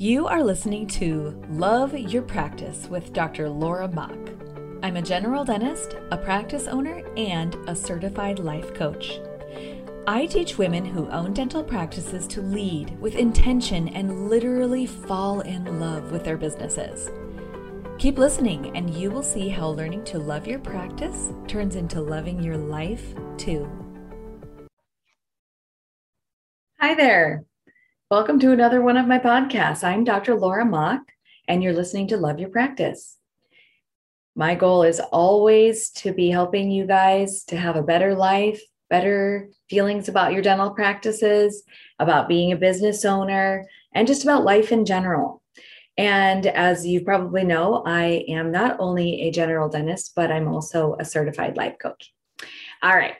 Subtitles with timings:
[0.00, 3.50] You are listening to Love Your Practice with Dr.
[3.50, 4.16] Laura Mock.
[4.82, 9.20] I'm a general dentist, a practice owner, and a certified life coach.
[10.06, 15.78] I teach women who own dental practices to lead with intention and literally fall in
[15.78, 17.10] love with their businesses.
[17.98, 22.42] Keep listening, and you will see how learning to love your practice turns into loving
[22.42, 23.68] your life too.
[26.78, 27.44] Hi there.
[28.10, 29.84] Welcome to another one of my podcasts.
[29.84, 30.34] I'm Dr.
[30.34, 31.00] Laura Mock,
[31.46, 33.16] and you're listening to Love Your Practice.
[34.34, 39.48] My goal is always to be helping you guys to have a better life, better
[39.68, 41.62] feelings about your dental practices,
[42.00, 45.40] about being a business owner, and just about life in general.
[45.96, 50.96] And as you probably know, I am not only a general dentist, but I'm also
[50.98, 52.12] a certified life coach.
[52.82, 53.14] All right,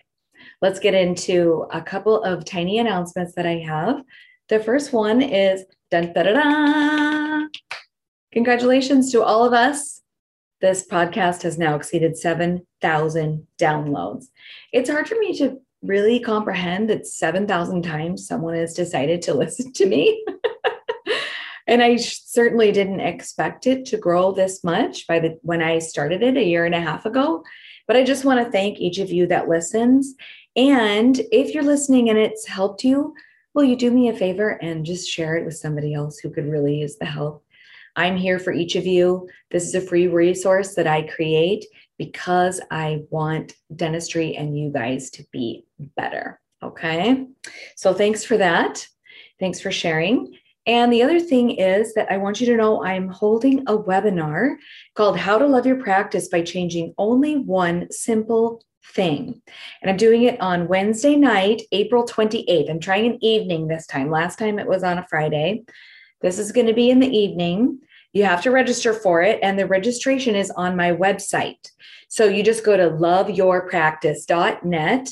[0.61, 4.03] let's get into a couple of tiny announcements that I have.
[4.51, 7.47] The first one is dun, da, da, da.
[8.33, 10.03] congratulations to all of us
[10.61, 14.25] this podcast has now exceeded 7,000 downloads.
[14.73, 19.73] It's hard for me to really comprehend that 7,000 times someone has decided to listen
[19.73, 20.23] to me.
[21.69, 26.25] and I certainly didn't expect it to grow this much by the when I started
[26.25, 27.45] it a year and a half ago.
[27.87, 30.13] But I just want to thank each of you that listens.
[30.57, 33.15] And if you're listening and it's helped you,
[33.55, 36.47] will you do me a favor and just share it with somebody else who could
[36.47, 37.45] really use the help?
[37.97, 39.29] I'm here for each of you.
[39.51, 41.67] This is a free resource that I create
[41.99, 46.41] because I want dentistry and you guys to be better.
[46.63, 47.27] Okay.
[47.77, 48.87] So thanks for that.
[49.39, 50.37] Thanks for sharing.
[50.67, 54.57] And the other thing is that I want you to know I'm holding a webinar
[54.95, 58.63] called How to Love Your Practice by Changing Only One Simple
[58.95, 59.41] Thing.
[59.83, 62.71] And I'm doing it on Wednesday night, April 28th.
[62.71, 64.11] I'm trying an evening this time.
[64.11, 65.63] Last time it was on a Friday.
[66.23, 67.79] This is going to be in the evening.
[68.13, 71.71] You have to register for it, and the registration is on my website.
[72.09, 75.09] So you just go to loveyourpractice.net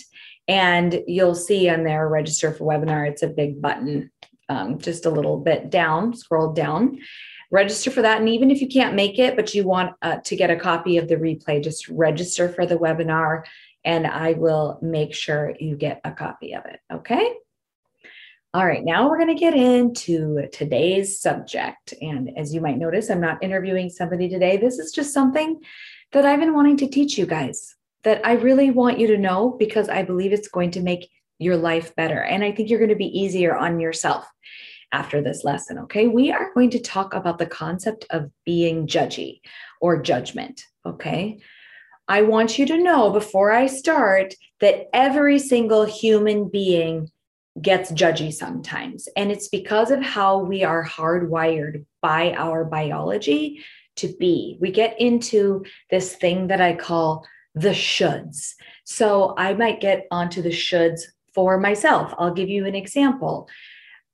[0.48, 3.08] and you'll see on there register for webinar.
[3.08, 4.10] It's a big button,
[4.48, 6.98] um, just a little bit down, scroll down.
[7.50, 8.20] Register for that.
[8.20, 10.98] And even if you can't make it, but you want uh, to get a copy
[10.98, 13.44] of the replay, just register for the webinar
[13.84, 16.80] and I will make sure you get a copy of it.
[16.92, 17.32] Okay.
[18.54, 21.94] All right, now we're going to get into today's subject.
[22.00, 24.56] And as you might notice, I'm not interviewing somebody today.
[24.56, 25.60] This is just something
[26.12, 29.54] that I've been wanting to teach you guys that I really want you to know
[29.58, 32.22] because I believe it's going to make your life better.
[32.22, 34.26] And I think you're going to be easier on yourself
[34.92, 35.78] after this lesson.
[35.80, 39.40] Okay, we are going to talk about the concept of being judgy
[39.80, 40.64] or judgment.
[40.86, 41.40] Okay.
[42.08, 47.10] I want you to know before I start that every single human being
[47.60, 49.08] gets judgy sometimes.
[49.16, 53.62] And it's because of how we are hardwired by our biology
[53.96, 54.56] to be.
[54.60, 58.54] We get into this thing that I call the shoulds.
[58.84, 61.00] So I might get onto the shoulds
[61.34, 62.14] for myself.
[62.16, 63.48] I'll give you an example.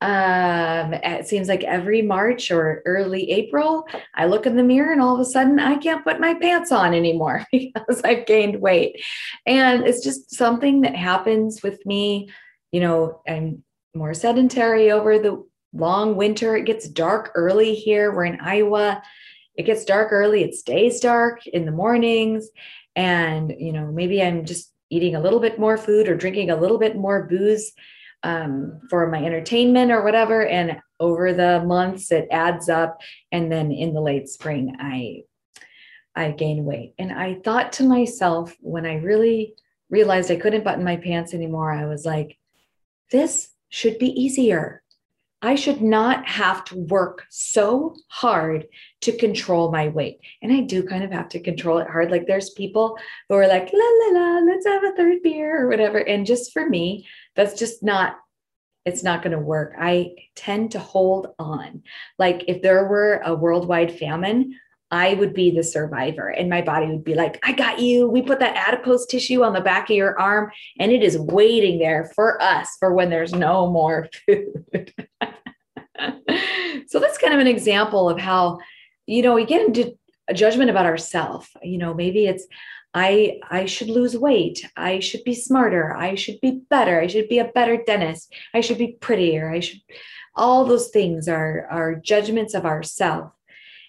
[0.04, 5.00] Um, it seems like every March or early April, I look in the mirror and
[5.00, 9.02] all of a sudden I can't put my pants on anymore because I've gained weight.
[9.46, 12.28] And it's just something that happens with me
[12.74, 13.62] you know, I'm
[13.94, 16.56] more sedentary over the long winter.
[16.56, 18.12] It gets dark early here.
[18.12, 19.00] We're in Iowa.
[19.54, 20.42] It gets dark early.
[20.42, 22.48] It stays dark in the mornings.
[22.96, 26.56] And, you know, maybe I'm just eating a little bit more food or drinking a
[26.56, 27.70] little bit more booze
[28.24, 30.44] um, for my entertainment or whatever.
[30.44, 33.00] And over the months, it adds up.
[33.30, 35.22] And then in the late spring, I
[36.16, 36.94] I gain weight.
[36.98, 39.54] And I thought to myself when I really
[39.90, 42.38] realized I couldn't button my pants anymore, I was like,
[43.10, 44.83] this should be easier.
[45.46, 48.66] I should not have to work so hard
[49.02, 50.18] to control my weight.
[50.42, 52.10] And I do kind of have to control it hard.
[52.10, 52.96] Like there's people
[53.28, 55.98] who are like, la, la, la, let's have a third beer or whatever.
[55.98, 57.06] And just for me,
[57.36, 58.16] that's just not,
[58.84, 59.74] it's not going to work.
[59.78, 61.82] I tend to hold on.
[62.18, 64.58] Like if there were a worldwide famine,
[64.94, 68.08] I would be the survivor and my body would be like, I got you.
[68.08, 71.80] We put that adipose tissue on the back of your arm and it is waiting
[71.80, 74.94] there for us for when there's no more food.
[76.86, 78.60] so that's kind of an example of how,
[79.06, 79.98] you know, we get into
[80.28, 81.48] a judgment about ourselves.
[81.60, 82.46] You know, maybe it's,
[82.96, 84.64] I I should lose weight.
[84.76, 85.92] I should be smarter.
[85.96, 87.00] I should be better.
[87.00, 88.32] I should be a better dentist.
[88.54, 89.50] I should be prettier.
[89.50, 89.80] I should
[90.36, 93.32] all those things are are judgments of ourselves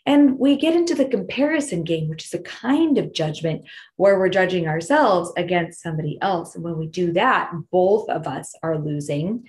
[0.05, 3.63] and we get into the comparison game, which is a kind of judgment
[3.95, 6.53] where we're judging ourselves against somebody else.
[6.53, 9.47] And when we do that, both of us are losing.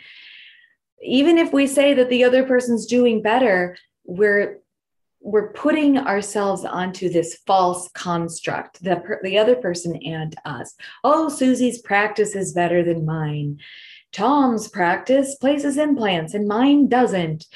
[1.03, 4.61] Even if we say that the other person's doing better, we're
[5.21, 11.81] we're putting ourselves onto this false construct the, the other person and us oh susie's
[11.83, 13.59] practice is better than mine
[14.13, 17.47] tom's practice places implants and mine doesn't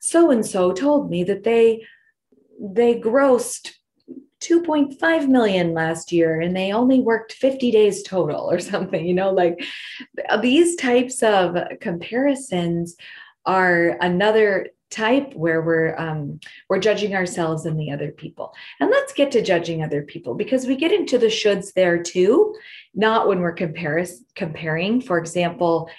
[0.00, 1.86] so and so told me that they
[2.60, 3.72] they grossed
[4.40, 9.30] 2.5 million last year and they only worked 50 days total or something you know
[9.30, 9.64] like
[10.42, 12.96] these types of comparisons
[13.46, 18.54] are another type where we're um, we're judging ourselves and the other people.
[18.78, 22.54] And let's get to judging other people because we get into the shoulds there too
[22.94, 25.00] not when we're comparis- comparing.
[25.00, 25.90] For example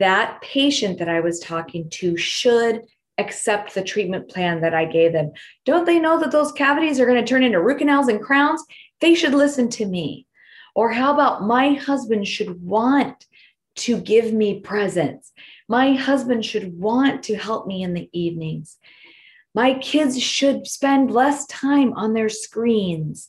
[0.00, 2.82] that patient that i was talking to should
[3.20, 5.30] accept the treatment plan that i gave them
[5.64, 8.64] don't they know that those cavities are going to turn into root canals and crowns
[9.00, 10.26] they should listen to me
[10.74, 13.26] or how about my husband should want
[13.76, 15.32] to give me presents
[15.70, 18.76] my husband should want to help me in the evenings.
[19.54, 23.28] My kids should spend less time on their screens.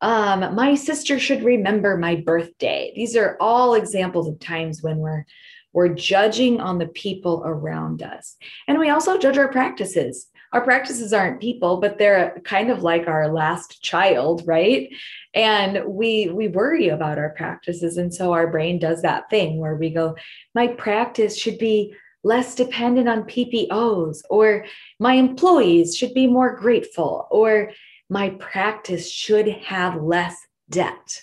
[0.00, 2.92] Um, my sister should remember my birthday.
[2.94, 5.24] These are all examples of times when we're
[5.72, 8.36] we're judging on the people around us.
[8.68, 10.28] And we also judge our practices.
[10.52, 14.92] Our practices aren't people, but they're kind of like our last child, right?
[15.34, 19.76] And we we worry about our practices and so our brain does that thing where
[19.76, 20.14] we go
[20.54, 24.66] my practice should be less dependent on PPOs or
[25.00, 27.72] my employees should be more grateful or
[28.08, 30.36] my practice should have less
[30.68, 31.22] debt.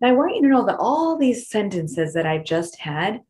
[0.00, 3.20] Now, I want you to know that all these sentences that I've just had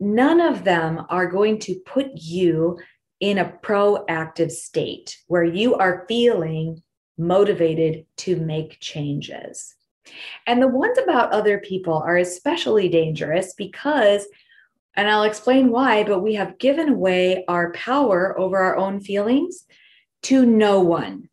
[0.00, 2.78] none of them are going to put you
[3.20, 6.82] in a proactive state where you are feeling
[7.18, 9.74] motivated to make changes.
[10.46, 14.26] And the ones about other people are especially dangerous because,
[14.94, 19.64] and I'll explain why, but we have given away our power over our own feelings
[20.24, 21.28] to no one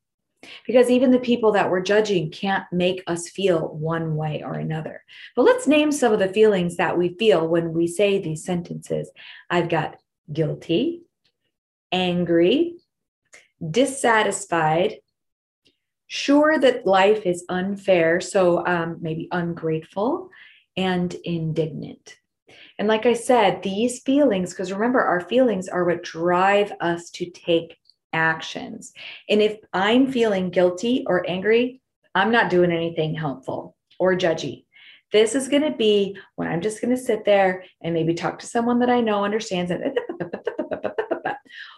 [0.65, 5.03] because even the people that we're judging can't make us feel one way or another.
[5.35, 9.09] But let's name some of the feelings that we feel when we say these sentences.
[9.49, 9.97] I've got
[10.31, 11.03] guilty,
[11.91, 12.75] angry,
[13.69, 14.97] dissatisfied,
[16.07, 20.29] sure that life is unfair, so um, maybe ungrateful,
[20.75, 22.17] and indignant.
[22.79, 27.29] And like I said, these feelings, because remember, our feelings are what drive us to
[27.29, 27.77] take
[28.13, 28.93] actions.
[29.29, 31.81] And if I'm feeling guilty or angry,
[32.15, 34.65] I'm not doing anything helpful or judgy.
[35.11, 38.39] This is going to be when I'm just going to sit there and maybe talk
[38.39, 39.81] to someone that I know understands it.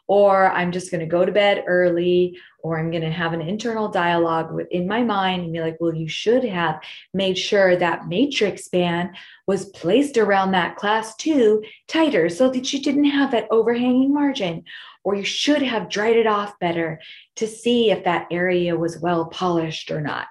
[0.07, 3.41] Or I'm just going to go to bed early, or I'm going to have an
[3.41, 6.79] internal dialogue in my mind and be like, well, you should have
[7.13, 9.15] made sure that matrix band
[9.47, 14.63] was placed around that class two tighter so that you didn't have that overhanging margin
[15.03, 16.99] or you should have dried it off better
[17.35, 20.25] to see if that area was well polished or not.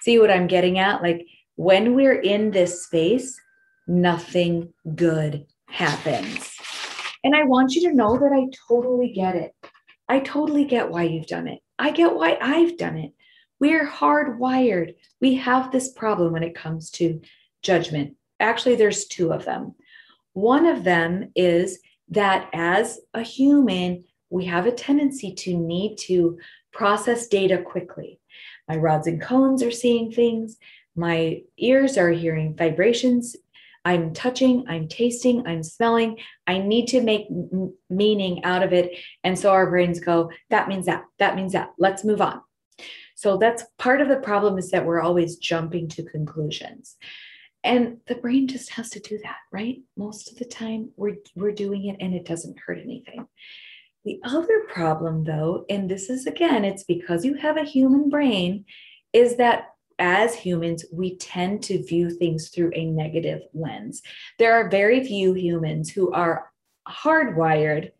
[0.00, 1.02] See what I'm getting at?
[1.02, 1.26] Like
[1.56, 3.38] when we're in this space,
[3.88, 6.55] nothing good happens.
[7.26, 9.52] And I want you to know that I totally get it.
[10.08, 11.58] I totally get why you've done it.
[11.76, 13.14] I get why I've done it.
[13.58, 14.94] We're hardwired.
[15.20, 17.20] We have this problem when it comes to
[17.62, 18.14] judgment.
[18.38, 19.74] Actually, there's two of them.
[20.34, 21.80] One of them is
[22.10, 26.38] that as a human, we have a tendency to need to
[26.72, 28.20] process data quickly.
[28.68, 30.58] My rods and cones are seeing things,
[30.94, 33.34] my ears are hearing vibrations.
[33.86, 36.18] I'm touching, I'm tasting, I'm smelling.
[36.48, 38.98] I need to make m- meaning out of it.
[39.22, 41.70] And so our brains go, that means that, that means that.
[41.78, 42.40] Let's move on.
[43.14, 46.96] So that's part of the problem is that we're always jumping to conclusions.
[47.62, 49.78] And the brain just has to do that, right?
[49.96, 53.28] Most of the time we're, we're doing it and it doesn't hurt anything.
[54.04, 58.64] The other problem, though, and this is again, it's because you have a human brain,
[59.12, 64.02] is that as humans, we tend to view things through a negative lens.
[64.38, 66.50] There are very few humans who are
[66.88, 67.90] hardwired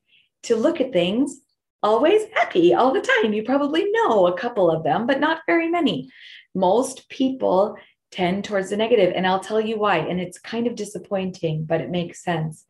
[0.44, 1.40] to look at things
[1.82, 3.32] always happy all the time.
[3.32, 6.10] You probably know a couple of them, but not very many.
[6.54, 7.76] Most people
[8.10, 9.98] tend towards the negative, and I'll tell you why.
[9.98, 12.64] And it's kind of disappointing, but it makes sense.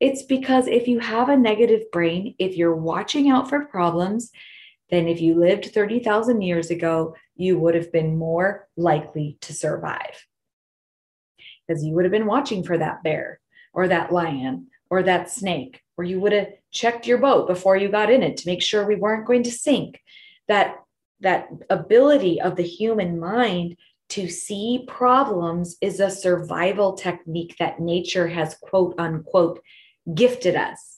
[0.00, 4.30] It's because if you have a negative brain, if you're watching out for problems,
[4.92, 10.26] then if you lived 30,000 years ago, you would have been more likely to survive.
[11.66, 13.40] Because you would have been watching for that bear
[13.72, 17.88] or that lion or that snake, or you would have checked your boat before you
[17.88, 19.98] got in it to make sure we weren't going to sink.
[20.48, 20.76] That,
[21.20, 23.78] that ability of the human mind
[24.10, 29.62] to see problems is a survival technique that nature has quote unquote
[30.14, 30.91] gifted us.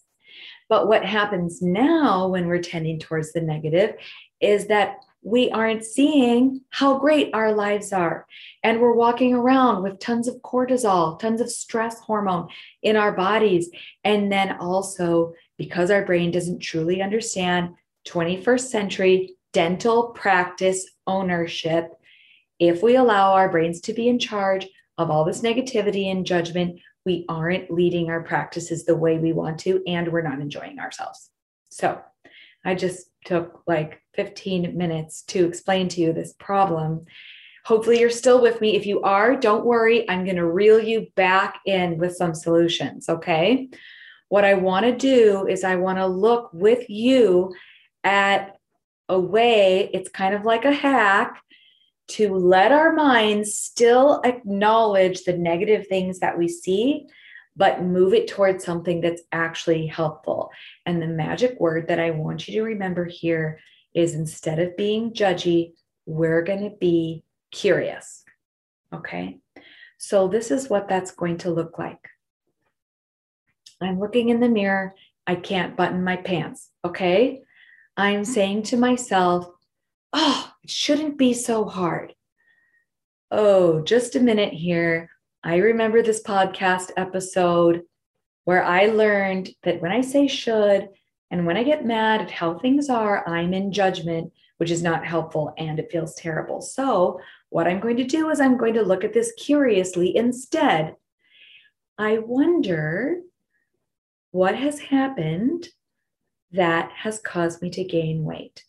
[0.69, 3.95] But what happens now when we're tending towards the negative
[4.41, 8.27] is that we aren't seeing how great our lives are.
[8.63, 12.49] And we're walking around with tons of cortisol, tons of stress hormone
[12.83, 13.71] in our bodies.
[14.05, 17.71] And then also, because our brain doesn't truly understand
[18.07, 21.93] 21st century dental practice ownership,
[22.59, 24.67] if we allow our brains to be in charge
[24.99, 29.59] of all this negativity and judgment, we aren't leading our practices the way we want
[29.61, 31.31] to, and we're not enjoying ourselves.
[31.71, 32.01] So,
[32.65, 37.05] I just took like 15 minutes to explain to you this problem.
[37.67, 38.77] Hopefully, you're still with me.
[38.77, 40.09] If you are, don't worry.
[40.09, 43.09] I'm going to reel you back in with some solutions.
[43.09, 43.69] Okay.
[44.29, 47.55] What I want to do is, I want to look with you
[48.03, 48.57] at
[49.09, 51.41] a way, it's kind of like a hack
[52.07, 57.07] to let our minds still acknowledge the negative things that we see,
[57.57, 60.51] but move it towards something that's actually helpful.
[60.87, 63.61] And the magic word that I want you to remember here
[63.95, 65.73] is instead of being judgy,
[66.07, 68.25] we're going to be curious.
[68.93, 69.39] Okay.
[69.97, 72.09] So, this is what that's going to look like.
[73.81, 74.95] I'm looking in the mirror.
[75.27, 76.71] I can't button my pants.
[76.85, 77.43] Okay.
[77.97, 79.49] I'm saying to myself,
[80.13, 82.15] oh, it shouldn't be so hard.
[83.31, 85.11] Oh, just a minute here.
[85.43, 87.83] I remember this podcast episode
[88.45, 90.89] where I learned that when I say should
[91.31, 95.05] and when I get mad at how things are, I'm in judgment, which is not
[95.05, 96.63] helpful and it feels terrible.
[96.63, 100.97] So, what I'm going to do is I'm going to look at this curiously instead.
[101.99, 103.21] I wonder
[104.31, 105.69] what has happened
[106.53, 108.65] that has caused me to gain weight.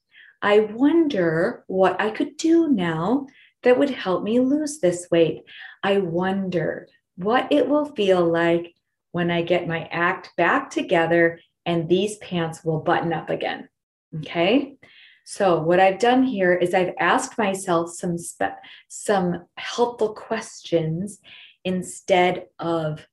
[0.46, 3.26] I wonder what I could do now
[3.64, 5.42] that would help me lose this weight.
[5.82, 8.76] I wonder what it will feel like
[9.12, 13.70] when I get my act back together and these pants will button up again.
[14.18, 14.76] Okay.
[15.24, 21.22] So what I've done here is I've asked myself some spe- some helpful questions
[21.64, 23.04] instead of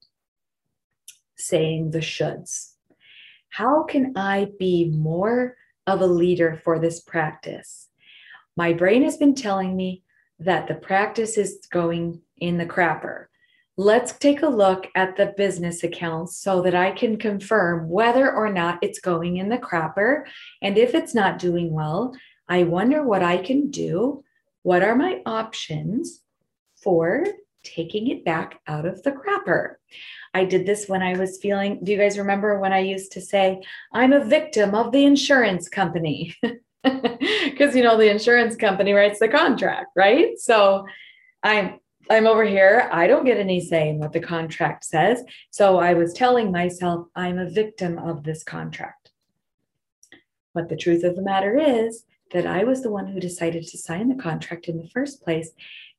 [1.38, 2.74] saying the shoulds.
[3.48, 7.88] How can I be more of a leader for this practice?
[8.56, 10.02] My brain has been telling me
[10.38, 13.26] that the practice is going in the crapper.
[13.78, 18.52] Let's take a look at the business accounts so that I can confirm whether or
[18.52, 20.24] not it's going in the crapper.
[20.60, 22.14] And if it's not doing well,
[22.48, 24.24] I wonder what I can do.
[24.62, 26.20] What are my options
[26.76, 27.24] for
[27.62, 29.74] taking it back out of the crapper?
[30.34, 31.80] I did this when I was feeling.
[31.82, 35.68] Do you guys remember when I used to say, I'm a victim of the insurance
[35.68, 36.36] company?
[36.82, 40.36] Because, you know, the insurance company writes the contract, right?
[40.36, 40.84] So
[41.44, 41.78] I'm
[42.10, 42.88] I'm over here.
[42.92, 45.22] I don't get any say in what the contract says.
[45.50, 49.12] So I was telling myself I'm a victim of this contract.
[50.54, 53.78] But the truth of the matter is that I was the one who decided to
[53.78, 55.50] sign the contract in the first place.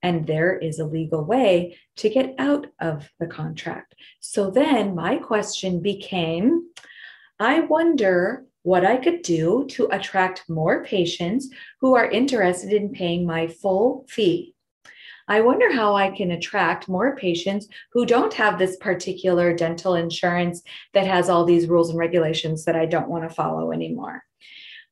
[0.01, 3.95] And there is a legal way to get out of the contract.
[4.19, 6.69] So then my question became
[7.39, 11.49] I wonder what I could do to attract more patients
[11.81, 14.55] who are interested in paying my full fee.
[15.27, 20.61] I wonder how I can attract more patients who don't have this particular dental insurance
[20.93, 24.23] that has all these rules and regulations that I don't want to follow anymore.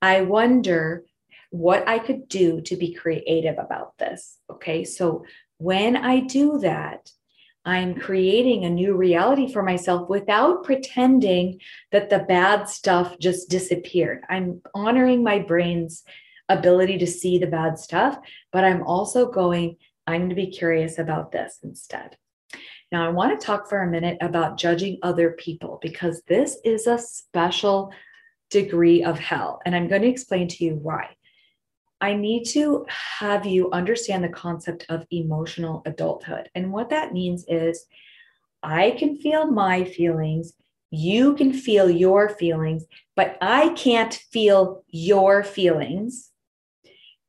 [0.01, 1.03] I wonder
[1.51, 4.37] what I could do to be creative about this.
[4.49, 5.25] Okay, so
[5.57, 7.11] when I do that,
[7.63, 11.59] I'm creating a new reality for myself without pretending
[11.91, 14.23] that the bad stuff just disappeared.
[14.29, 16.03] I'm honoring my brain's
[16.49, 18.17] ability to see the bad stuff,
[18.51, 19.75] but I'm also going,
[20.07, 22.17] I'm going to be curious about this instead.
[22.91, 26.87] Now, I want to talk for a minute about judging other people because this is
[26.87, 27.93] a special
[28.49, 29.61] degree of hell.
[29.65, 31.15] And I'm going to explain to you why.
[32.01, 36.49] I need to have you understand the concept of emotional adulthood.
[36.55, 37.85] And what that means is
[38.63, 40.53] I can feel my feelings,
[40.89, 46.31] you can feel your feelings, but I can't feel your feelings.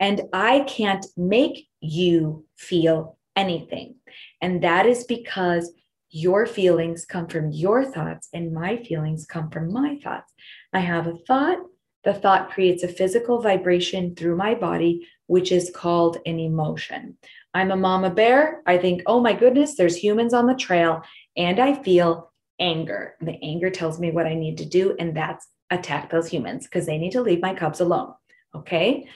[0.01, 3.97] And I can't make you feel anything.
[4.41, 5.73] And that is because
[6.11, 10.33] your feelings come from your thoughts and my feelings come from my thoughts.
[10.73, 11.59] I have a thought,
[12.05, 17.17] the thought creates a physical vibration through my body, which is called an emotion.
[17.55, 18.63] I'm a mama bear.
[18.67, 21.03] I think, oh my goodness, there's humans on the trail,
[21.37, 23.15] and I feel anger.
[23.21, 26.87] The anger tells me what I need to do, and that's attack those humans because
[26.87, 28.13] they need to leave my cubs alone.
[28.55, 29.09] Okay.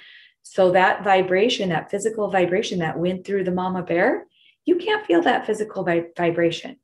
[0.43, 4.27] So that vibration, that physical vibration that went through the mama bear,
[4.65, 6.77] you can't feel that physical vibration.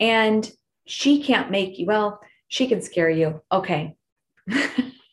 [0.00, 0.50] And
[0.86, 3.40] she can't make you, well, she can scare you.
[3.52, 3.96] Okay.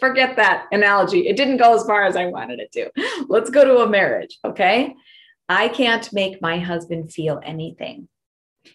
[0.00, 1.28] Forget that analogy.
[1.28, 2.90] It didn't go as far as I wanted it to.
[3.28, 4.38] Let's go to a marriage.
[4.44, 4.94] Okay.
[5.48, 8.08] I can't make my husband feel anything.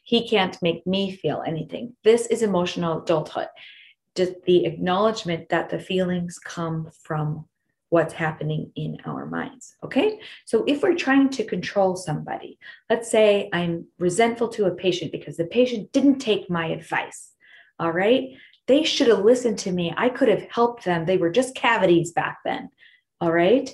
[0.04, 1.96] He can't make me feel anything.
[2.04, 3.48] This is emotional adulthood.
[4.16, 7.46] Just the acknowledgement that the feelings come from
[7.90, 9.76] what's happening in our minds.
[9.84, 10.20] Okay.
[10.46, 12.58] So if we're trying to control somebody,
[12.90, 17.32] let's say I'm resentful to a patient because the patient didn't take my advice.
[17.80, 18.30] All right.
[18.68, 19.94] They should have listened to me.
[19.96, 21.06] I could have helped them.
[21.06, 22.70] They were just cavities back then.
[23.22, 23.70] All right.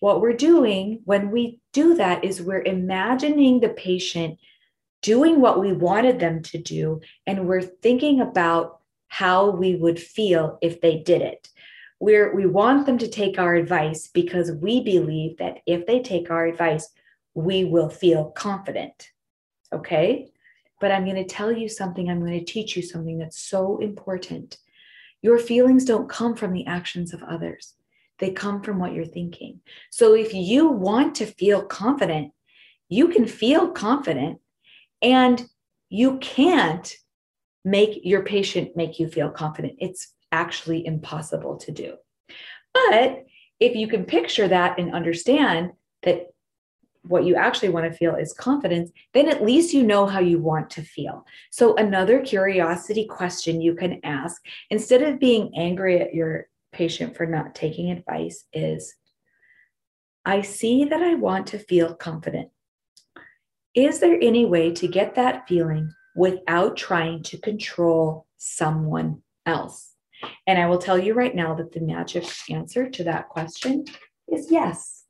[0.00, 4.38] What we're doing when we do that is we're imagining the patient
[5.02, 10.58] doing what we wanted them to do, and we're thinking about how we would feel
[10.62, 11.48] if they did it.
[12.00, 16.30] We're, we want them to take our advice because we believe that if they take
[16.30, 16.88] our advice,
[17.34, 19.10] we will feel confident.
[19.72, 20.32] Okay.
[20.80, 23.78] But I'm going to tell you something, I'm going to teach you something that's so
[23.78, 24.58] important.
[25.22, 27.74] Your feelings don't come from the actions of others,
[28.18, 29.60] they come from what you're thinking.
[29.90, 32.32] So if you want to feel confident,
[32.88, 34.40] you can feel confident
[35.02, 35.44] and
[35.88, 36.94] you can't
[37.64, 39.74] make your patient make you feel confident.
[39.78, 41.94] It's actually impossible to do.
[42.72, 43.24] But
[43.60, 46.33] if you can picture that and understand that
[47.04, 50.38] what you actually want to feel is confidence, then at least you know how you
[50.38, 51.26] want to feel.
[51.50, 57.26] So, another curiosity question you can ask instead of being angry at your patient for
[57.26, 58.94] not taking advice is
[60.24, 62.48] I see that I want to feel confident.
[63.74, 69.94] Is there any way to get that feeling without trying to control someone else?
[70.46, 73.84] And I will tell you right now that the magic answer to that question
[74.28, 75.03] is yes.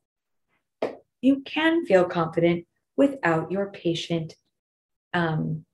[1.25, 4.35] You can feel confident without your patient
[5.11, 5.65] um,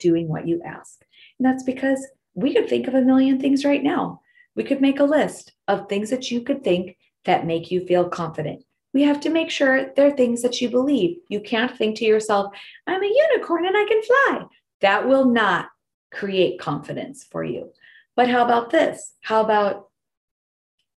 [0.00, 1.04] doing what you ask.
[1.38, 4.20] And that's because we could think of a million things right now.
[4.56, 8.08] We could make a list of things that you could think that make you feel
[8.08, 8.64] confident.
[8.92, 11.18] We have to make sure they're things that you believe.
[11.28, 12.52] You can't think to yourself,
[12.86, 14.44] I'm a unicorn and I can fly.
[14.80, 15.68] That will not
[16.10, 17.70] create confidence for you.
[18.16, 19.14] But how about this?
[19.20, 19.87] How about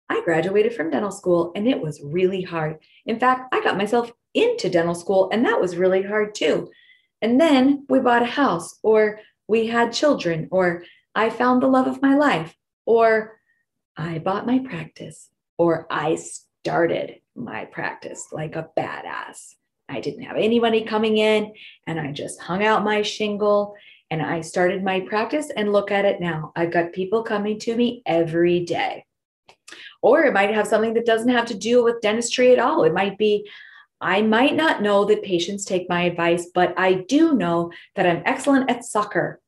[0.10, 2.80] I graduated from dental school and it was really hard.
[3.06, 6.70] In fact, I got myself into dental school and that was really hard too.
[7.22, 10.84] And then we bought a house or we had children or
[11.16, 13.40] I found the love of my life or
[13.98, 19.54] I bought my practice or I started my practice like a badass.
[19.88, 21.54] I didn't have anybody coming in
[21.88, 23.76] and I just hung out my shingle
[24.12, 26.52] and I started my practice and look at it now.
[26.56, 29.06] I've got people coming to me every day.
[30.02, 32.84] Or it might have something that doesn't have to do with dentistry at all.
[32.84, 33.50] It might be,
[34.02, 38.24] I might not know that patients take my advice, but I do know that I'm
[38.26, 39.42] excellent at soccer,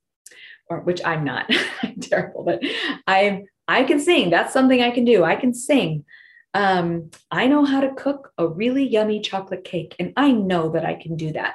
[0.70, 1.50] or which I'm not.
[1.84, 2.62] I'm terrible, but
[3.08, 4.30] I'm I can sing.
[4.30, 5.24] That's something I can do.
[5.24, 6.04] I can sing.
[6.54, 10.86] Um, I know how to cook a really yummy chocolate cake, and I know that
[10.86, 11.54] I can do that.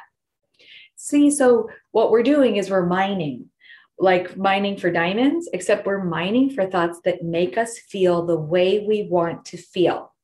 [0.97, 3.51] See, so what we're doing is we're mining,
[3.99, 8.85] like mining for diamonds, except we're mining for thoughts that make us feel the way
[8.87, 10.15] we want to feel.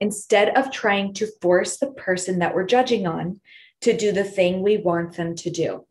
[0.00, 3.40] Instead of trying to force the person that we're judging on
[3.82, 5.86] to do the thing we want them to do.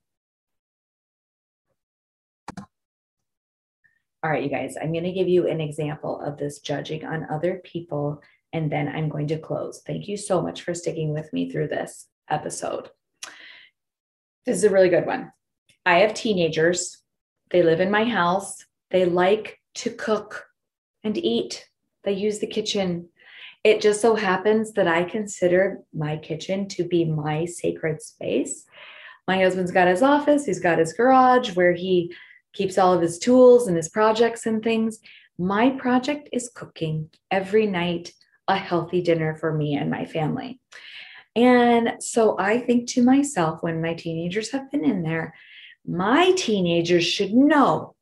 [4.23, 7.25] All right, you guys, I'm going to give you an example of this judging on
[7.31, 8.21] other people,
[8.53, 9.81] and then I'm going to close.
[9.85, 12.89] Thank you so much for sticking with me through this episode.
[14.45, 15.31] This is a really good one.
[15.85, 16.97] I have teenagers.
[17.49, 18.65] They live in my house.
[18.91, 20.45] They like to cook
[21.03, 21.67] and eat.
[22.03, 23.09] They use the kitchen.
[23.63, 28.65] It just so happens that I consider my kitchen to be my sacred space.
[29.27, 32.13] My husband's got his office, he's got his garage where he
[32.53, 34.99] keeps all of his tools and his projects and things.
[35.37, 38.11] My project is cooking every night
[38.47, 40.59] a healthy dinner for me and my family.
[41.35, 45.33] And so I think to myself, when my teenagers have been in there,
[45.85, 47.95] my teenagers should know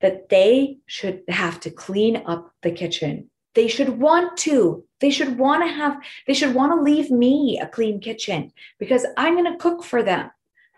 [0.00, 3.30] that they should have to clean up the kitchen.
[3.54, 4.84] They should want to.
[5.00, 9.04] They should want to have, they should want to leave me a clean kitchen because
[9.16, 10.30] I'm going to cook for them.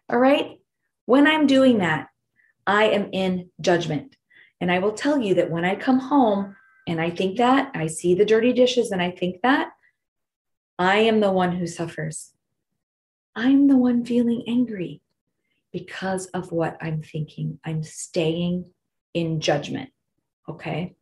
[0.09, 0.61] All right.
[1.07, 2.09] When I'm doing that,
[2.67, 4.17] I am in judgment.
[4.61, 6.57] And I will tell you that when I come home
[6.87, 9.71] and I think that, I see the dirty dishes and I think that,
[10.79, 12.33] I am the one who suffers.
[13.35, 15.03] I'm the one feeling angry
[15.73, 17.59] because of what I'm thinking.
[17.65, 18.67] I'm staying
[19.15, 19.91] in judgment.
[20.49, 20.95] Okay.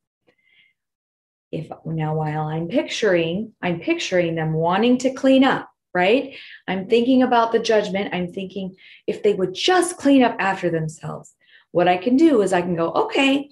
[1.51, 5.71] If now while I'm picturing, I'm picturing them wanting to clean up.
[5.95, 6.37] right?
[6.67, 8.15] I'm thinking about the judgment.
[8.15, 8.77] I'm thinking
[9.07, 11.35] if they would just clean up after themselves,
[11.73, 13.51] what I can do is I can go, okay,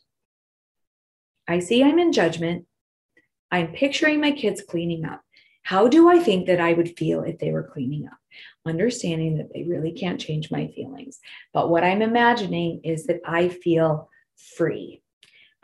[1.48, 2.66] I see I'm in judgment.
[3.50, 5.22] I'm picturing my kids cleaning up.
[5.66, 8.18] How do I think that I would feel if they were cleaning up?
[8.64, 11.18] Understanding that they really can't change my feelings.
[11.52, 14.08] But what I'm imagining is that I feel
[14.56, 15.02] free.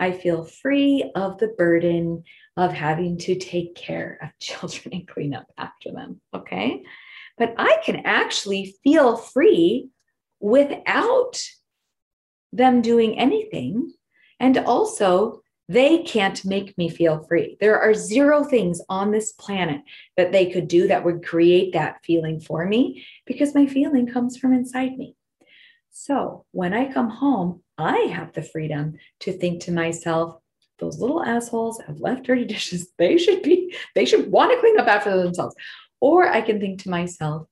[0.00, 2.24] I feel free of the burden
[2.56, 6.20] of having to take care of children and clean up after them.
[6.34, 6.82] Okay.
[7.38, 9.88] But I can actually feel free
[10.40, 11.40] without
[12.52, 13.92] them doing anything.
[14.40, 15.41] And also,
[15.72, 17.56] they can't make me feel free.
[17.58, 19.80] There are zero things on this planet
[20.18, 24.36] that they could do that would create that feeling for me because my feeling comes
[24.36, 25.16] from inside me.
[25.90, 30.36] So when I come home, I have the freedom to think to myself,
[30.78, 32.92] those little assholes have left dirty dishes.
[32.98, 35.54] They should be, they should want to clean up after themselves.
[36.00, 37.46] Or I can think to myself,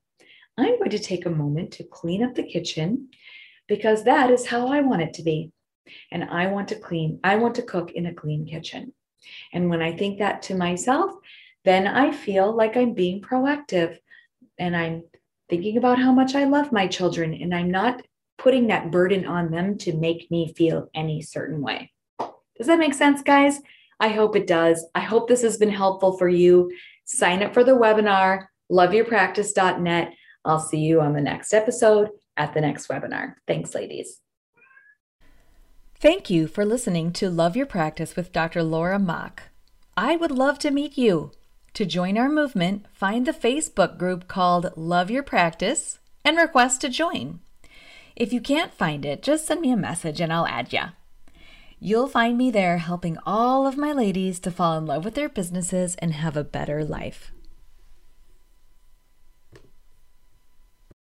[0.59, 3.09] I'm going to take a moment to clean up the kitchen
[3.67, 5.53] because that is how I want it to be.
[6.11, 8.93] And I want to clean, I want to cook in a clean kitchen.
[9.53, 11.13] And when I think that to myself,
[11.65, 13.99] then I feel like I'm being proactive
[14.59, 15.05] and I'm
[15.49, 18.03] thinking about how much I love my children and I'm not
[18.39, 21.93] putting that burden on them to make me feel any certain way.
[22.57, 23.61] Does that make sense, guys?
[23.99, 24.87] I hope it does.
[24.95, 26.71] I hope this has been helpful for you.
[27.05, 30.15] Sign up for the webinar, loveyourpractice.net.
[30.45, 33.35] I'll see you on the next episode at the next webinar.
[33.47, 34.21] Thanks, ladies.
[36.01, 38.63] Thank you for listening to Love Your Practice with Dr.
[38.63, 39.43] Laura Mach.
[39.99, 41.33] I would love to meet you.
[41.75, 46.89] To join our movement, find the Facebook group called Love Your Practice and request to
[46.89, 47.41] join.
[48.17, 50.85] If you can't find it, just send me a message and I'll add you.
[51.79, 55.29] You'll find me there helping all of my ladies to fall in love with their
[55.29, 57.31] businesses and have a better life.